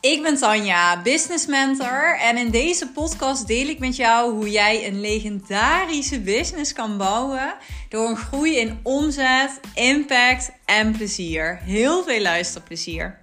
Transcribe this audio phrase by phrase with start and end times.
[0.00, 4.86] Ik ben Tanja, business mentor en in deze podcast deel ik met jou hoe jij
[4.86, 7.54] een legendarische business kan bouwen
[7.88, 11.58] door een groei in omzet, impact en plezier.
[11.62, 13.20] Heel veel luisterplezier.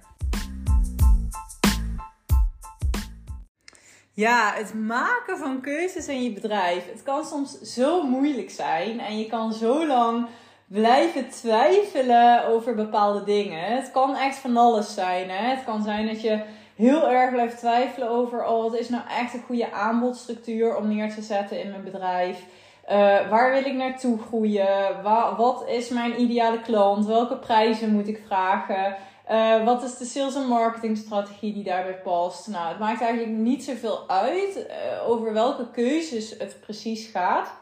[4.12, 6.90] Ja, het maken van keuzes in je bedrijf.
[6.92, 10.26] Het kan soms zo moeilijk zijn en je kan zo lang
[10.66, 13.76] blijven twijfelen over bepaalde dingen.
[13.76, 15.30] Het kan echt van alles zijn.
[15.30, 15.48] Hè?
[15.54, 16.42] Het kan zijn dat je
[16.78, 21.14] heel erg blijft twijfelen over: oh, wat is nou echt een goede aanbodstructuur om neer
[21.14, 22.44] te zetten in mijn bedrijf?
[22.90, 22.94] Uh,
[23.30, 25.02] waar wil ik naartoe groeien?
[25.36, 27.06] wat is mijn ideale klant?
[27.06, 28.96] Welke prijzen moet ik vragen?
[29.30, 32.48] Uh, wat is de sales- en marketingstrategie die daarbij past?
[32.48, 37.52] Nou, het maakt eigenlijk niet zoveel uit uh, over welke keuzes het precies gaat.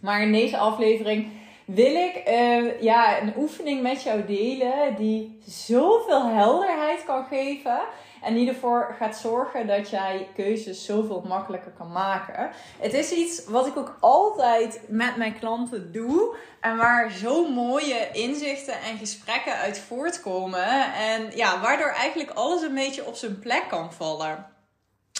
[0.00, 1.28] Maar in deze aflevering
[1.64, 2.22] wil ik
[2.80, 7.80] ja, een oefening met jou delen die zoveel helderheid kan geven.
[8.24, 12.50] En die ervoor gaat zorgen dat jij keuzes zoveel makkelijker kan maken.
[12.78, 16.36] Het is iets wat ik ook altijd met mijn klanten doe.
[16.60, 20.94] En waar zo mooie inzichten en gesprekken uit voortkomen.
[20.94, 24.46] En ja, waardoor eigenlijk alles een beetje op zijn plek kan vallen.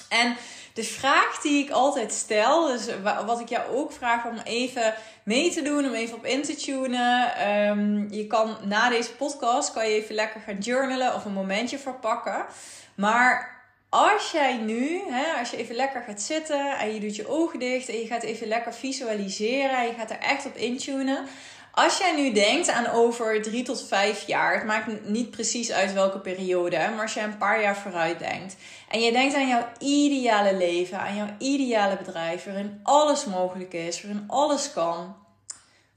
[0.08, 0.36] En
[0.74, 2.86] de vraag die ik altijd stel, dus
[3.26, 6.54] wat ik jou ook vraag om even mee te doen, om even op in te
[6.54, 7.48] tunen.
[7.68, 11.78] Um, je kan na deze podcast kan je even lekker gaan journalen of een momentje
[11.78, 12.46] verpakken.
[12.94, 17.28] Maar als jij nu, hè, als je even lekker gaat zitten en je doet je
[17.28, 21.26] ogen dicht en je gaat even lekker visualiseren en je gaat er echt op intunen.
[21.74, 25.92] Als jij nu denkt aan over drie tot vijf jaar, het maakt niet precies uit
[25.92, 28.56] welke periode, maar als je een paar jaar vooruit denkt
[28.88, 34.02] en je denkt aan jouw ideale leven, aan jouw ideale bedrijf, waarin alles mogelijk is,
[34.02, 35.16] waarin alles kan,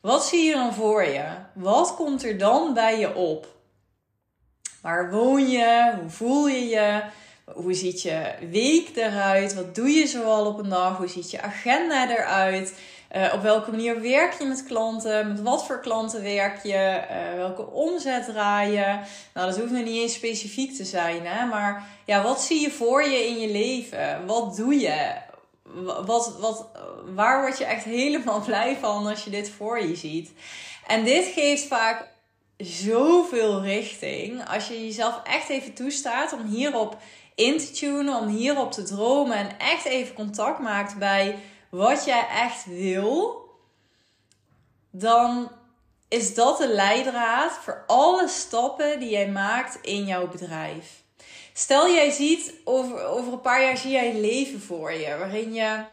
[0.02, 1.26] wat zie je dan voor je?
[1.54, 3.48] Wat komt er dan bij je op?
[4.82, 5.94] Waar woon je?
[6.00, 7.02] Hoe voel je je?
[7.46, 9.54] Hoe ziet je week eruit?
[9.54, 10.98] Wat doe je zoal op een dag?
[10.98, 12.74] Hoe ziet je agenda eruit?
[13.16, 15.28] Uh, op welke manier werk je met klanten?
[15.28, 17.02] Met wat voor klanten werk je?
[17.12, 19.00] Uh, welke omzet draai je?
[19.34, 21.46] Nou, dat hoeft nog niet eens specifiek te zijn, hè?
[21.46, 24.26] Maar ja, wat zie je voor je in je leven?
[24.26, 25.12] Wat doe je?
[26.06, 26.68] Wat, wat,
[27.16, 30.32] waar word je echt helemaal blij van als je dit voor je ziet?
[30.88, 32.08] En dit geeft vaak
[32.58, 34.50] zoveel richting.
[34.50, 36.98] Als je jezelf echt even toestaat om hierop
[37.36, 41.36] in te tunen, om hierop te dromen en echt even contact maakt bij
[41.70, 43.46] wat jij echt wil,
[44.92, 45.52] dan
[46.08, 51.04] is dat de leidraad voor alle stappen die jij maakt in jouw bedrijf.
[51.54, 55.54] Stel jij ziet, over, over een paar jaar zie jij een leven voor je, waarin
[55.54, 55.84] je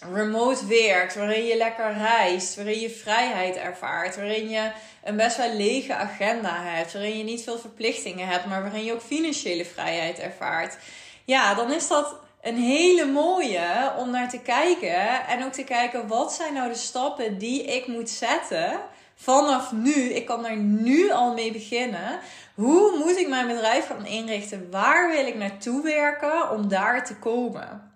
[0.00, 4.70] remote werkt, waarin je lekker reist, waarin je vrijheid ervaart, waarin je
[5.04, 8.92] een best wel lege agenda hebt, waarin je niet veel verplichtingen hebt, maar waarin je
[8.92, 10.78] ook financiële vrijheid ervaart.
[11.24, 16.08] Ja, dan is dat een hele mooie om naar te kijken en ook te kijken
[16.08, 18.80] wat zijn nou de stappen die ik moet zetten
[19.14, 19.92] vanaf nu.
[19.92, 22.20] Ik kan er nu al mee beginnen.
[22.54, 24.70] Hoe moet ik mijn bedrijf gaan inrichten?
[24.70, 27.92] Waar wil ik naartoe werken om daar te komen?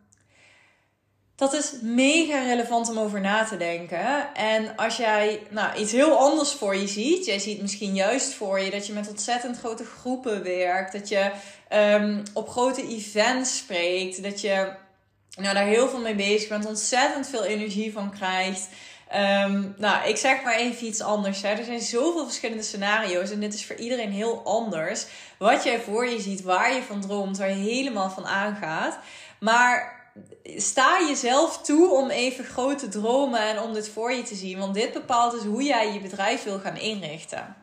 [1.43, 4.35] Dat is mega relevant om over na te denken.
[4.35, 8.61] En als jij nou, iets heel anders voor je ziet, jij ziet misschien juist voor
[8.61, 11.31] je dat je met ontzettend grote groepen werkt, dat je
[11.73, 14.73] um, op grote events spreekt, dat je
[15.37, 18.69] nou, daar heel veel mee bezig bent, ontzettend veel energie van krijgt.
[19.15, 21.43] Um, nou, ik zeg maar even iets anders.
[21.43, 21.49] Hè.
[21.49, 25.07] Er zijn zoveel verschillende scenario's en dit is voor iedereen heel anders.
[25.39, 28.99] Wat jij voor je ziet, waar je van droomt, waar je helemaal van aangaat.
[29.39, 30.02] Maar
[30.57, 34.59] sta jezelf toe om even grote dromen en om dit voor je te zien.
[34.59, 37.57] Want dit bepaalt dus hoe jij je bedrijf wil gaan inrichten.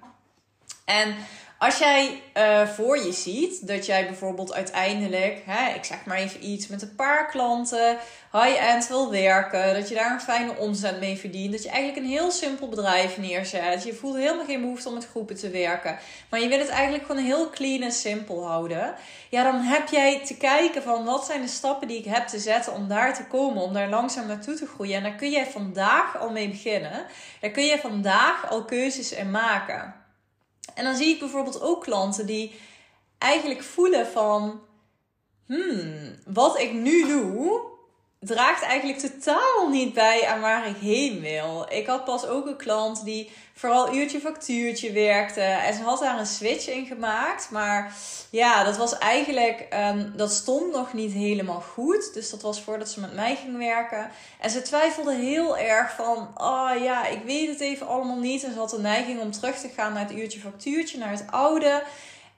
[0.86, 1.16] En
[1.60, 6.46] als jij uh, voor je ziet dat jij bijvoorbeeld uiteindelijk, hè, ik zeg maar even
[6.46, 7.98] iets, met een paar klanten
[8.32, 12.12] high-end wil werken, dat je daar een fijne omzet mee verdient, dat je eigenlijk een
[12.12, 13.84] heel simpel bedrijf neerzet.
[13.84, 15.98] Je voelt helemaal geen behoefte om met groepen te werken,
[16.30, 18.96] maar je wil het eigenlijk gewoon heel clean en simpel houden.
[19.30, 22.40] Ja, dan heb jij te kijken van wat zijn de stappen die ik heb te
[22.40, 24.96] zetten om daar te komen, om daar langzaam naartoe te groeien.
[24.96, 27.06] En daar kun jij vandaag al mee beginnen.
[27.42, 30.08] Daar kun je vandaag al keuzes in maken.
[30.76, 32.60] En dan zie ik bijvoorbeeld ook klanten die
[33.18, 34.62] eigenlijk voelen van,
[35.46, 37.62] hmm, wat ik nu doe,
[38.20, 41.66] draagt eigenlijk totaal niet bij aan waar ik heen wil.
[41.70, 45.42] Ik had pas ook een klant die vooral uurtje factuurtje werkte.
[45.42, 47.50] En ze had daar een switch in gemaakt.
[47.52, 47.94] Maar
[48.30, 52.14] ja, dat was eigenlijk, um, dat stond nog niet helemaal goed.
[52.14, 54.12] Dus dat was voordat ze met mij ging werken.
[54.40, 58.44] En ze twijfelde heel erg van, oh ja, ik weet het even allemaal niet.
[58.44, 61.26] En ze had de neiging om terug te gaan naar het uurtje factuurtje, naar het
[61.30, 61.84] oude.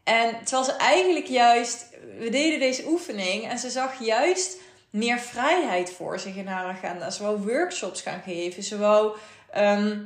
[0.03, 1.85] En terwijl ze eigenlijk juist,
[2.17, 4.57] we deden deze oefening en ze zag juist
[4.91, 7.09] meer vrijheid voor zich in haar agenda.
[7.09, 8.79] Ze wou workshops gaan geven.
[8.79, 9.17] Wou
[9.51, 9.99] ehm,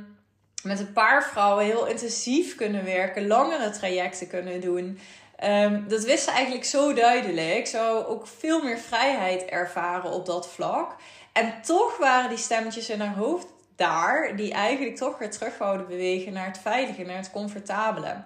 [0.62, 4.98] met een paar vrouwen heel intensief kunnen werken, langere trajecten kunnen doen.
[5.44, 7.66] Um, dat wist ze eigenlijk zo duidelijk.
[7.66, 10.96] Ze wou ook veel meer vrijheid ervaren op dat vlak.
[11.32, 13.46] En toch waren die stemmetjes in haar hoofd
[13.76, 18.22] daar, die eigenlijk toch weer terug wouden bewegen naar het veilige, naar het comfortabele.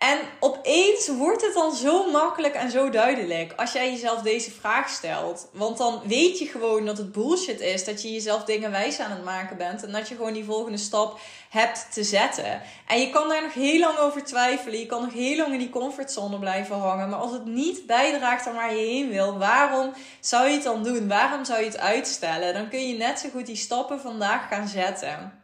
[0.00, 4.88] En opeens wordt het dan zo makkelijk en zo duidelijk als jij jezelf deze vraag
[4.88, 5.48] stelt.
[5.52, 9.10] Want dan weet je gewoon dat het bullshit is, dat je jezelf dingen wijs aan
[9.10, 11.20] het maken bent en dat je gewoon die volgende stap
[11.50, 12.62] hebt te zetten.
[12.86, 15.58] En je kan daar nog heel lang over twijfelen, je kan nog heel lang in
[15.58, 17.08] die comfortzone blijven hangen.
[17.08, 20.82] Maar als het niet bijdraagt aan waar je heen wil, waarom zou je het dan
[20.82, 21.08] doen?
[21.08, 22.54] Waarom zou je het uitstellen?
[22.54, 25.42] Dan kun je net zo goed die stappen vandaag gaan zetten.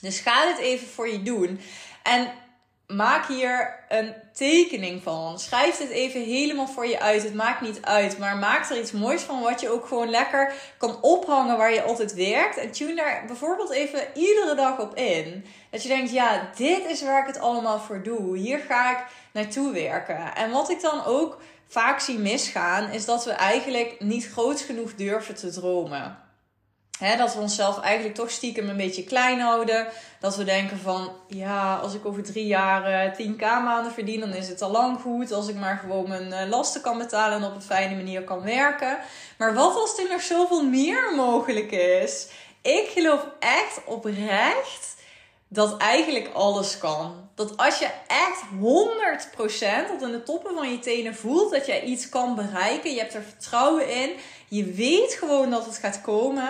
[0.00, 1.60] Dus ga dit even voor je doen.
[2.02, 2.32] En
[2.90, 5.38] maak hier een tekening van.
[5.38, 7.22] Schrijf dit even helemaal voor je uit.
[7.22, 10.52] Het maakt niet uit, maar maak er iets moois van wat je ook gewoon lekker
[10.78, 12.56] kan ophangen waar je altijd werkt.
[12.56, 15.44] En tune daar bijvoorbeeld even iedere dag op in.
[15.70, 18.36] Dat je denkt, ja, dit is waar ik het allemaal voor doe.
[18.36, 20.34] Hier ga ik naartoe werken.
[20.34, 24.94] En wat ik dan ook vaak zie misgaan, is dat we eigenlijk niet groot genoeg
[24.94, 26.28] durven te dromen
[27.00, 29.86] dat we onszelf eigenlijk toch stiekem een beetje klein houden.
[30.20, 34.48] Dat we denken van, ja, als ik over drie jaar 10k maanden verdien, dan is
[34.48, 35.32] het al lang goed.
[35.32, 38.42] Als ik maar gewoon mijn eh, lasten kan betalen en op een fijne manier kan
[38.42, 38.98] werken.
[39.38, 42.28] Maar wat als er nog zoveel meer mogelijk is?
[42.62, 44.96] Ik geloof echt oprecht
[45.48, 47.28] dat eigenlijk alles kan.
[47.34, 48.42] Dat als je echt
[49.84, 52.98] 100% tot in de toppen van je tenen voelt dat jij iets kan bereiken, je
[52.98, 54.10] hebt er vertrouwen in,
[54.48, 56.48] je weet gewoon dat het gaat komen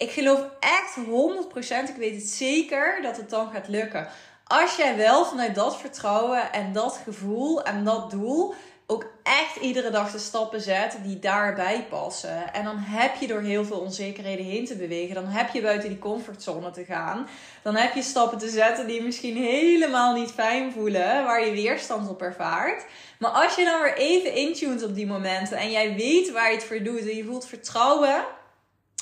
[0.00, 4.08] ik geloof echt 100%, ik weet het zeker, dat het dan gaat lukken.
[4.44, 8.54] Als jij wel vanuit dat vertrouwen en dat gevoel en dat doel
[8.86, 12.52] ook echt iedere dag de stappen zet die daarbij passen.
[12.52, 15.14] En dan heb je door heel veel onzekerheden heen te bewegen.
[15.14, 17.28] Dan heb je buiten die comfortzone te gaan.
[17.62, 22.08] Dan heb je stappen te zetten die misschien helemaal niet fijn voelen, waar je weerstand
[22.08, 22.84] op ervaart.
[23.18, 26.54] Maar als je dan weer even intunt op die momenten en jij weet waar je
[26.54, 28.24] het voor doet en je voelt vertrouwen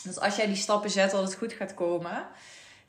[0.02, 2.26] dus als jij die stappen zet dat het goed gaat komen,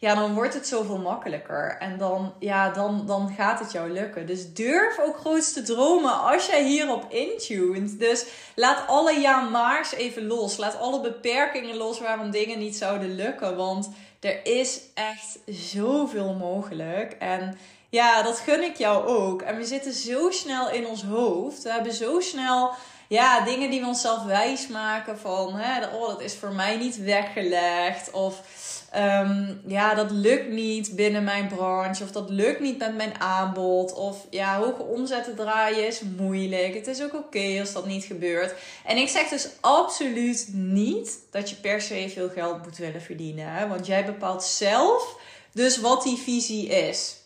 [0.02, 1.78] ja, dan wordt het zoveel makkelijker.
[1.80, 4.26] En dan, ja, dan, dan gaat het jou lukken.
[4.26, 8.00] Dus durf ook grootste dromen als jij hierop intuned.
[8.00, 8.26] Dus
[8.56, 10.58] laat alle ja-maars even los.
[10.58, 13.56] Laat alle beperkingen los waarom dingen niet zouden lukken.
[13.56, 13.90] Want
[14.20, 17.16] er is echt zoveel mogelijk.
[17.20, 17.58] En
[17.90, 19.42] ja, dat gun ik jou ook.
[19.42, 21.64] En we zitten zo snel in ons hoofd.
[21.64, 22.72] We hebben zo snel
[23.10, 26.98] ja, dingen die we onszelf wijs maken van, hè, oh, dat is voor mij niet
[26.98, 28.12] weggelegd.
[28.12, 28.42] Of
[28.92, 32.04] ehm, ja, dat lukt niet binnen mijn branche.
[32.04, 33.94] Of dat lukt niet met mijn aanbod.
[33.94, 36.74] Of ja, hoge omzetten draaien is moeilijk.
[36.74, 38.54] Het is ook oké als dat niet gebeurt.
[38.86, 43.52] En ik zeg dus absoluut niet dat je per se veel geld moet willen verdienen.
[43.52, 43.68] Hè?
[43.68, 45.16] Want jij bepaalt zelf
[45.54, 47.18] dus wat die visie is.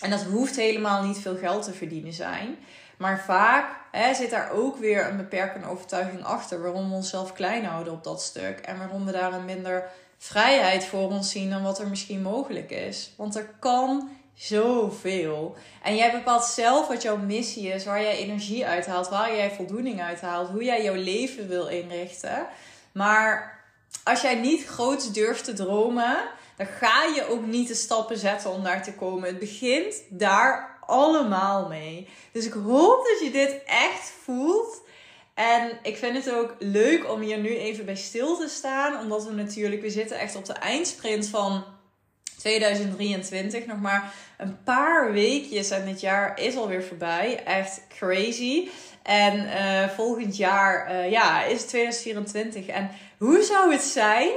[0.00, 2.58] En dat hoeft helemaal niet veel geld te verdienen zijn.
[2.98, 6.62] Maar vaak hè, zit daar ook weer een beperkende overtuiging achter.
[6.62, 8.58] Waarom we onszelf klein houden op dat stuk.
[8.58, 9.84] En waarom we daar een minder
[10.18, 13.12] vrijheid voor ons zien dan wat er misschien mogelijk is.
[13.16, 15.56] Want er kan zoveel.
[15.82, 20.02] En jij bepaalt zelf wat jouw missie is, waar jij energie uithaalt, waar jij voldoening
[20.02, 22.46] uithaalt, hoe jij jouw leven wil inrichten.
[22.92, 23.60] Maar
[24.04, 26.16] als jij niet groot durft te dromen,
[26.56, 29.28] dan ga je ook niet de stappen zetten om daar te komen.
[29.28, 32.08] Het begint daar allemaal mee.
[32.32, 34.82] Dus ik hoop dat je dit echt voelt.
[35.34, 39.00] En ik vind het ook leuk om hier nu even bij stil te staan.
[39.00, 41.64] Omdat we natuurlijk, we zitten echt op de eindsprint van
[42.38, 43.66] 2023.
[43.66, 47.44] Nog maar een paar weekjes en dit jaar is alweer voorbij.
[47.44, 48.68] Echt crazy.
[49.02, 52.66] En uh, volgend jaar, uh, ja, is het 2024.
[52.66, 54.30] En hoe zou het zijn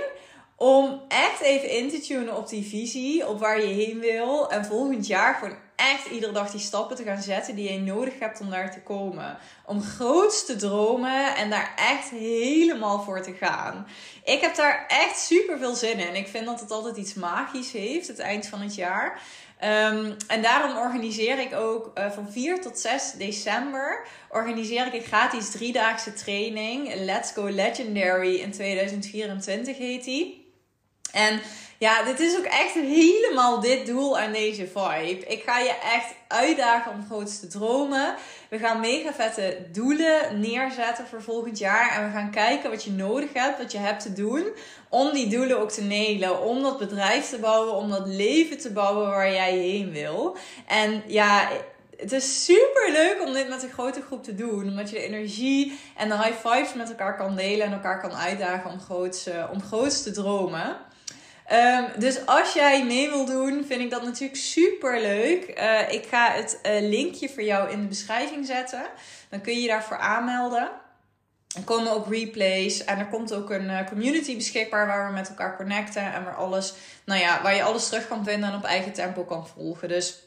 [0.55, 4.51] om echt even in te tunen op die visie, op waar je heen wil.
[4.51, 5.55] En volgend jaar gewoon
[5.89, 8.81] echt iedere dag die stappen te gaan zetten die je nodig hebt om daar te
[8.81, 9.37] komen.
[9.65, 13.87] Om groots te dromen en daar echt helemaal voor te gaan.
[14.23, 16.15] Ik heb daar echt super veel zin in.
[16.15, 19.21] Ik vind dat het altijd iets magisch heeft, het eind van het jaar.
[19.63, 25.01] Um, en daarom organiseer ik ook uh, van 4 tot 6 december organiseer ik een
[25.01, 26.93] gratis driedaagse training.
[26.95, 30.40] Let's Go Legendary in 2024 heet die.
[31.11, 31.41] En
[31.81, 35.25] ja, dit is ook echt helemaal dit doel en deze vibe.
[35.27, 38.15] Ik ga je echt uitdagen om grootste dromen.
[38.49, 41.91] We gaan mega vette doelen neerzetten voor volgend jaar.
[41.91, 44.45] En we gaan kijken wat je nodig hebt, wat je hebt te doen.
[44.89, 46.41] Om die doelen ook te nelen.
[46.41, 50.37] Om dat bedrijf te bouwen, om dat leven te bouwen waar jij heen wil.
[50.67, 51.49] En ja,
[51.97, 54.67] het is super leuk om dit met een grote groep te doen.
[54.67, 58.13] Omdat je de energie en de high fives met elkaar kan delen en elkaar kan
[58.13, 60.89] uitdagen om groots, om groots te dromen.
[61.51, 65.43] Ehm, dus als jij mee wil doen, vind ik dat natuurlijk super leuk.
[65.43, 68.85] Eh, ik ga het uh, linkje voor jou in de beschrijving zetten.
[69.29, 70.69] Dan kun je je daarvoor aanmelden.
[71.55, 75.29] Er komen ook replays en er komt ook een uh, community beschikbaar waar we met
[75.29, 76.73] elkaar connecten en waar alles,
[77.05, 79.87] nou ja, waar je alles terug kan vinden en op eigen tempo kan volgen.
[79.87, 80.19] Dus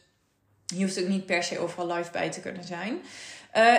[0.67, 3.03] je hoeft ook niet per se overal live bij te kunnen zijn.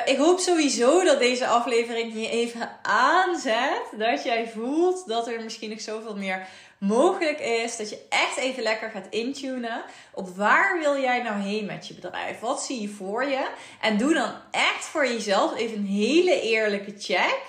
[0.06, 3.84] ik hoop sowieso dat deze aflevering je even aanzet.
[3.98, 6.48] Dat jij voelt dat er misschien nog zoveel meer
[6.78, 7.78] mogelijk is.
[7.78, 11.94] Dat je echt even lekker gaat intunen op waar wil jij nou heen met je
[11.94, 12.40] bedrijf?
[12.40, 13.50] Wat zie je voor je?
[13.82, 17.42] En doe dan echt voor jezelf even een hele eerlijke check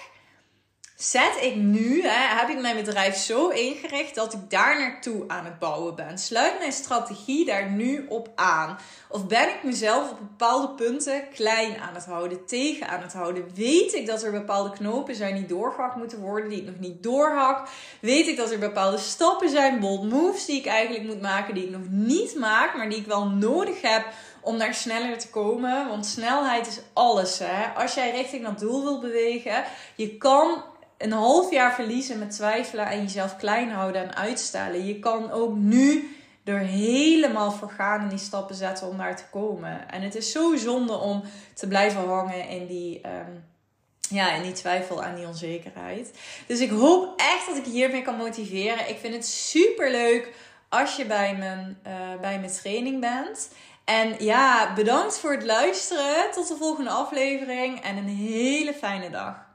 [0.96, 5.44] zet ik nu, hè, heb ik mijn bedrijf zo ingericht dat ik daar naartoe aan
[5.44, 6.18] het bouwen ben?
[6.18, 8.78] Sluit mijn strategie daar nu op aan?
[9.08, 13.50] Of ben ik mezelf op bepaalde punten klein aan het houden, tegen aan het houden?
[13.54, 17.02] Weet ik dat er bepaalde knopen zijn die doorgehakt moeten worden, die ik nog niet
[17.02, 17.68] doorhak?
[18.00, 21.64] Weet ik dat er bepaalde stappen zijn, bold moves die ik eigenlijk moet maken, die
[21.64, 24.06] ik nog niet maak, maar die ik wel nodig heb
[24.40, 25.88] om daar sneller te komen?
[25.88, 27.38] Want snelheid is alles.
[27.38, 27.66] Hè?
[27.74, 30.62] Als jij richting dat doel wil bewegen, je kan
[30.98, 34.86] een half jaar verliezen met twijfelen en jezelf klein houden en uitstellen.
[34.86, 39.28] Je kan ook nu er helemaal voor gaan en die stappen zetten om daar te
[39.30, 39.90] komen.
[39.90, 41.22] En het is zo zonde om
[41.54, 43.32] te blijven hangen in die, ehm,
[44.00, 46.10] ja, in die twijfel en die onzekerheid.
[46.46, 48.88] Dus ik hoop echt dat ik je hiermee kan motiveren.
[48.88, 50.32] Ik vind het super leuk
[50.68, 53.48] als je bij mijn, uh, bij mijn training bent.
[53.84, 56.30] En ja, bedankt voor het luisteren.
[56.32, 59.45] Tot de volgende aflevering en een hele fijne dag.